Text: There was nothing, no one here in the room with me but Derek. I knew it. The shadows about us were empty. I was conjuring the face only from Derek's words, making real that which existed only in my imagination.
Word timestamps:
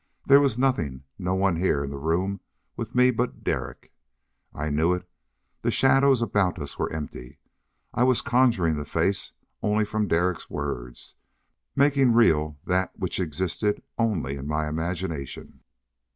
There 0.25 0.39
was 0.39 0.57
nothing, 0.57 1.03
no 1.19 1.35
one 1.35 1.57
here 1.57 1.83
in 1.83 1.91
the 1.91 1.95
room 1.99 2.39
with 2.75 2.95
me 2.95 3.11
but 3.11 3.43
Derek. 3.43 3.93
I 4.51 4.71
knew 4.71 4.93
it. 4.93 5.07
The 5.61 5.69
shadows 5.69 6.23
about 6.23 6.57
us 6.57 6.79
were 6.79 6.91
empty. 6.91 7.37
I 7.93 8.03
was 8.03 8.23
conjuring 8.23 8.77
the 8.77 8.85
face 8.85 9.33
only 9.61 9.85
from 9.85 10.07
Derek's 10.07 10.49
words, 10.49 11.13
making 11.75 12.13
real 12.13 12.57
that 12.65 12.97
which 12.97 13.19
existed 13.19 13.83
only 13.99 14.37
in 14.37 14.47
my 14.47 14.67
imagination. 14.67 15.59